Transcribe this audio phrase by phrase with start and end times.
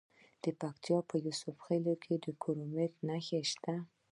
[0.43, 3.75] د پکتیکا په یوسف خیل کې د کرومایټ نښې شته.